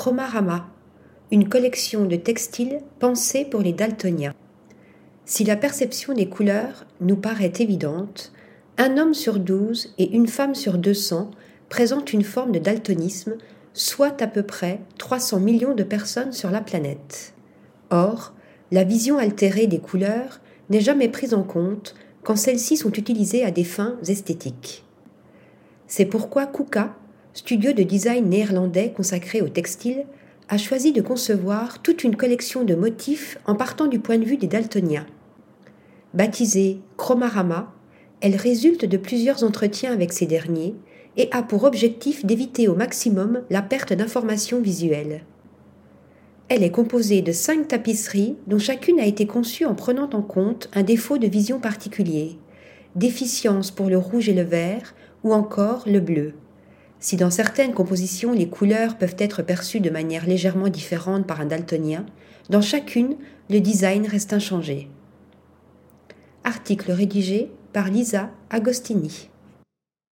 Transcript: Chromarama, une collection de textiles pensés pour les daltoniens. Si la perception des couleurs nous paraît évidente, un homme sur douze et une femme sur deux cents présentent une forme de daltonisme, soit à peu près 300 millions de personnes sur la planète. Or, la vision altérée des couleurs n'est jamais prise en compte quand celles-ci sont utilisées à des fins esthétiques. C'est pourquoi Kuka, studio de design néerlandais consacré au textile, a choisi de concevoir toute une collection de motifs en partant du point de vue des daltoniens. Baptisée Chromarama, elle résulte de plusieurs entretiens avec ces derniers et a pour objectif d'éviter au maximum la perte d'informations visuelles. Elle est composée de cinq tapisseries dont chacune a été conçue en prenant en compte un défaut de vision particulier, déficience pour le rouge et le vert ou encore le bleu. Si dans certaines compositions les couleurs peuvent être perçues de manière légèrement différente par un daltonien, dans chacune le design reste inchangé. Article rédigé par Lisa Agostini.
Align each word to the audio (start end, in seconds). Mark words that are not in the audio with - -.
Chromarama, 0.00 0.66
une 1.30 1.46
collection 1.46 2.06
de 2.06 2.16
textiles 2.16 2.78
pensés 3.00 3.44
pour 3.44 3.60
les 3.60 3.74
daltoniens. 3.74 4.32
Si 5.26 5.44
la 5.44 5.56
perception 5.56 6.14
des 6.14 6.26
couleurs 6.26 6.86
nous 7.02 7.16
paraît 7.16 7.52
évidente, 7.58 8.32
un 8.78 8.96
homme 8.96 9.12
sur 9.12 9.38
douze 9.38 9.92
et 9.98 10.10
une 10.16 10.26
femme 10.26 10.54
sur 10.54 10.78
deux 10.78 10.94
cents 10.94 11.30
présentent 11.68 12.14
une 12.14 12.24
forme 12.24 12.52
de 12.52 12.58
daltonisme, 12.58 13.34
soit 13.74 14.22
à 14.22 14.26
peu 14.26 14.42
près 14.42 14.80
300 14.96 15.38
millions 15.38 15.74
de 15.74 15.82
personnes 15.82 16.32
sur 16.32 16.50
la 16.50 16.62
planète. 16.62 17.34
Or, 17.90 18.32
la 18.70 18.84
vision 18.84 19.18
altérée 19.18 19.66
des 19.66 19.80
couleurs 19.80 20.40
n'est 20.70 20.80
jamais 20.80 21.10
prise 21.10 21.34
en 21.34 21.42
compte 21.42 21.94
quand 22.22 22.36
celles-ci 22.36 22.78
sont 22.78 22.92
utilisées 22.92 23.44
à 23.44 23.50
des 23.50 23.64
fins 23.64 23.98
esthétiques. 24.08 24.82
C'est 25.88 26.06
pourquoi 26.06 26.46
Kuka, 26.46 26.96
studio 27.32 27.72
de 27.72 27.82
design 27.82 28.28
néerlandais 28.28 28.92
consacré 28.94 29.40
au 29.40 29.48
textile, 29.48 30.04
a 30.48 30.58
choisi 30.58 30.92
de 30.92 31.00
concevoir 31.00 31.80
toute 31.80 32.02
une 32.02 32.16
collection 32.16 32.64
de 32.64 32.74
motifs 32.74 33.38
en 33.46 33.54
partant 33.54 33.86
du 33.86 34.00
point 34.00 34.18
de 34.18 34.24
vue 34.24 34.36
des 34.36 34.48
daltoniens. 34.48 35.06
Baptisée 36.12 36.80
Chromarama, 36.96 37.72
elle 38.20 38.36
résulte 38.36 38.84
de 38.84 38.96
plusieurs 38.96 39.44
entretiens 39.44 39.92
avec 39.92 40.12
ces 40.12 40.26
derniers 40.26 40.74
et 41.16 41.28
a 41.30 41.42
pour 41.42 41.64
objectif 41.64 42.24
d'éviter 42.24 42.66
au 42.66 42.74
maximum 42.74 43.42
la 43.48 43.62
perte 43.62 43.92
d'informations 43.92 44.60
visuelles. 44.60 45.22
Elle 46.48 46.64
est 46.64 46.72
composée 46.72 47.22
de 47.22 47.30
cinq 47.30 47.68
tapisseries 47.68 48.36
dont 48.48 48.58
chacune 48.58 48.98
a 48.98 49.06
été 49.06 49.24
conçue 49.24 49.64
en 49.64 49.76
prenant 49.76 50.10
en 50.12 50.22
compte 50.22 50.68
un 50.74 50.82
défaut 50.82 51.16
de 51.16 51.28
vision 51.28 51.60
particulier, 51.60 52.38
déficience 52.96 53.70
pour 53.70 53.88
le 53.88 53.98
rouge 53.98 54.28
et 54.28 54.34
le 54.34 54.42
vert 54.42 54.96
ou 55.22 55.32
encore 55.32 55.84
le 55.86 56.00
bleu. 56.00 56.34
Si 57.00 57.16
dans 57.16 57.30
certaines 57.30 57.72
compositions 57.72 58.32
les 58.32 58.48
couleurs 58.48 58.98
peuvent 58.98 59.16
être 59.18 59.42
perçues 59.42 59.80
de 59.80 59.90
manière 59.90 60.26
légèrement 60.26 60.68
différente 60.68 61.26
par 61.26 61.40
un 61.40 61.46
daltonien, 61.46 62.04
dans 62.50 62.60
chacune 62.60 63.16
le 63.48 63.60
design 63.60 64.06
reste 64.06 64.34
inchangé. 64.34 64.88
Article 66.44 66.92
rédigé 66.92 67.50
par 67.72 67.88
Lisa 67.88 68.30
Agostini. 68.50 69.30